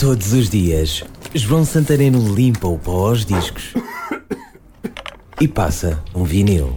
[0.00, 1.04] Todos os dias,
[1.34, 3.74] João Santareno limpa o pó aos discos
[5.38, 6.74] e passa um vinil.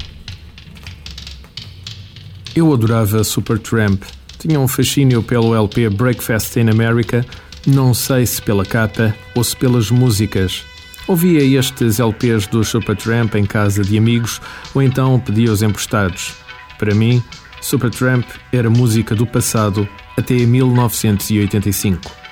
[2.53, 4.03] Eu adorava Supertramp.
[4.37, 7.25] Tinha um fascínio pelo LP Breakfast in America,
[7.65, 10.65] não sei se pela capa ou se pelas músicas.
[11.07, 14.41] Ouvia estes LPs do Supertramp em casa de amigos
[14.75, 16.33] ou então pedia-os emprestados.
[16.77, 17.23] Para mim,
[17.61, 19.87] Supertramp era música do passado
[20.17, 22.22] até 1985.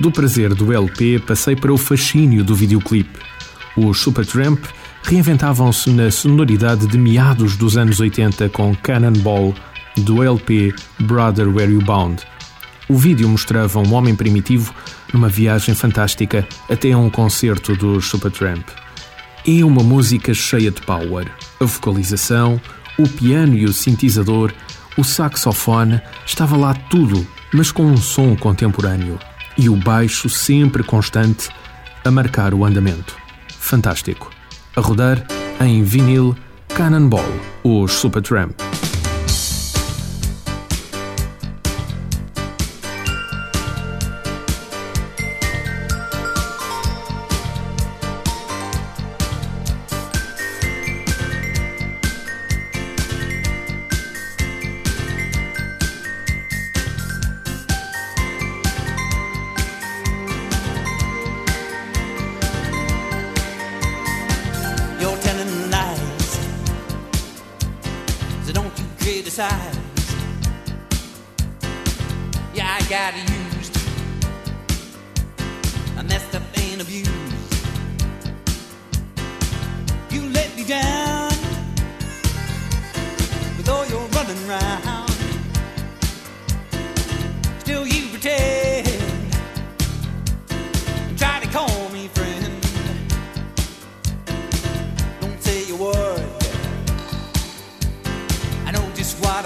[0.00, 3.18] Do prazer do LP passei para o fascínio do videoclipe.
[3.76, 4.64] Os Supertramp
[5.02, 9.54] reinventavam-se na sonoridade de meados dos anos 80 com Cannonball
[9.98, 12.22] do LP Brother Where You Bound.
[12.88, 14.74] O vídeo mostrava um homem primitivo
[15.12, 18.66] numa viagem fantástica até a um concerto dos Supertramp.
[19.46, 21.30] É uma música cheia de power.
[21.60, 22.58] A vocalização,
[22.98, 24.50] o piano e o sintetizador,
[24.96, 29.18] o saxofone, estava lá tudo, mas com um som contemporâneo.
[29.60, 31.50] E o baixo sempre constante
[32.02, 33.14] a marcar o andamento.
[33.58, 34.30] Fantástico.
[34.74, 35.22] A rodar
[35.60, 36.34] em vinil
[36.66, 37.30] Cannonball,
[37.62, 38.69] os Supertramp.
[69.40, 69.80] You.
[72.52, 73.74] Yeah, I got used,
[75.96, 77.10] I messed up and abused.
[80.10, 81.30] You let me down
[83.56, 85.08] with all your running around.
[87.60, 88.09] Still, you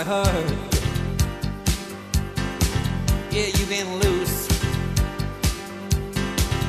[0.05, 0.51] heard.
[3.31, 4.49] Yeah, you've been loose.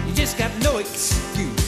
[0.08, 1.65] You just got no excuse.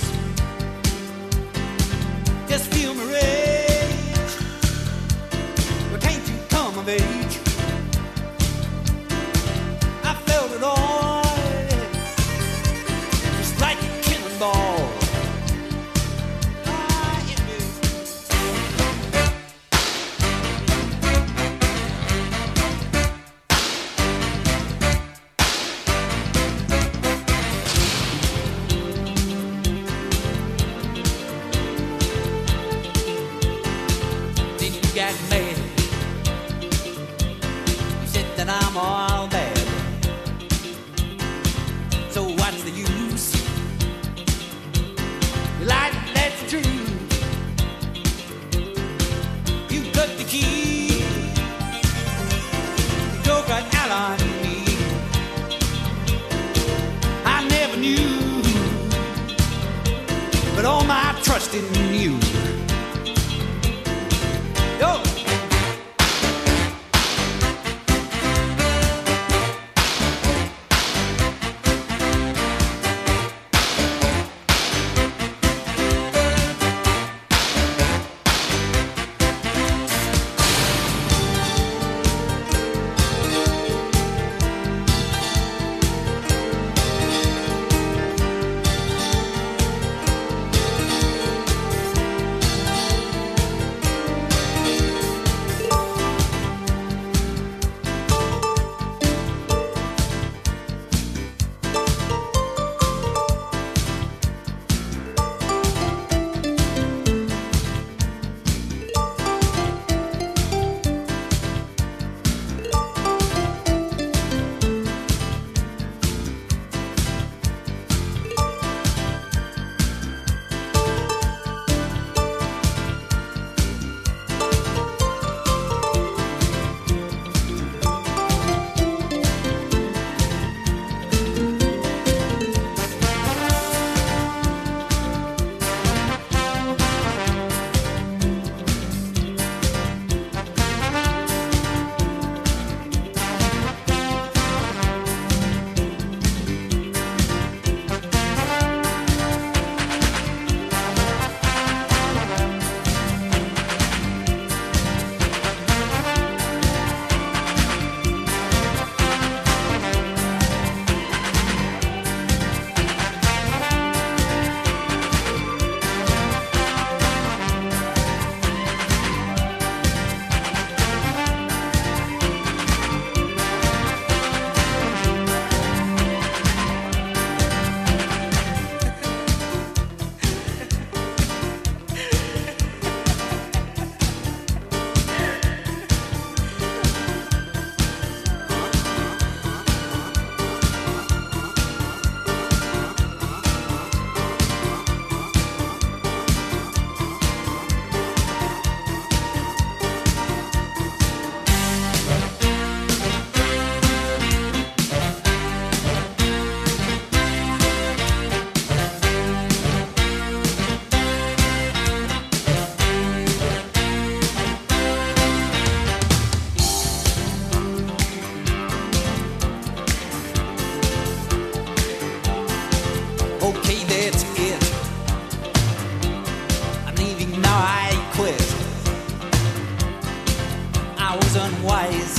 [231.09, 232.15] I was unwise.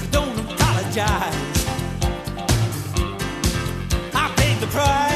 [0.00, 1.66] So don't apologize.
[4.14, 5.07] I paid the price.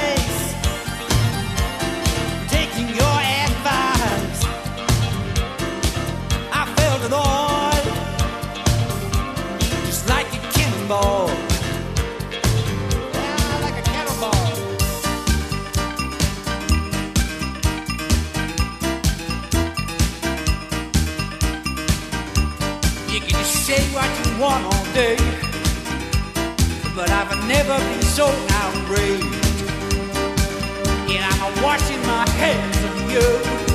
[24.52, 25.16] What all day,
[26.94, 29.24] but I've never been so outraged.
[31.08, 33.71] And I'm washing my hands of you.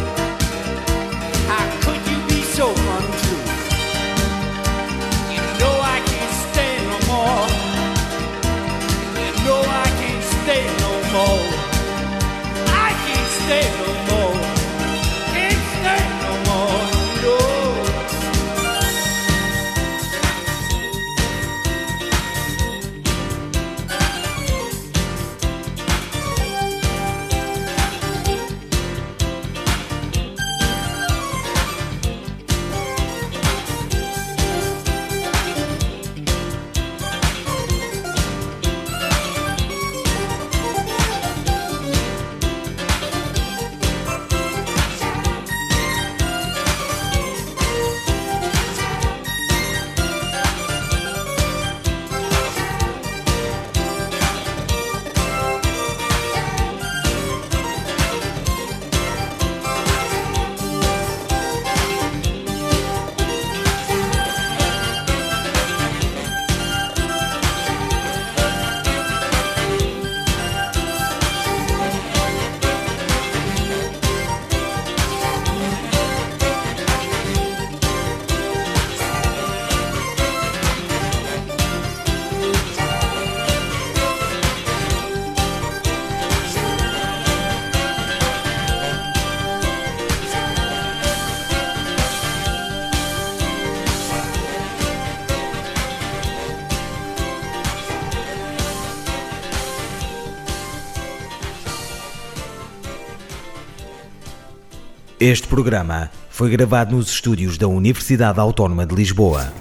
[105.29, 109.51] Este programa foi gravado nos estúdios da Universidade Autónoma de Lisboa.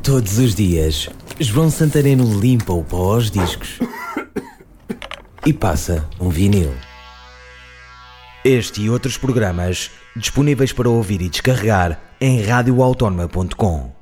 [0.00, 1.08] Todos os dias,
[1.40, 3.80] João Santareno limpa o pó aos discos
[5.44, 6.72] e passa um vinil.
[8.44, 13.95] Este e outros programas disponíveis para ouvir e descarregar em radioautónoma.com.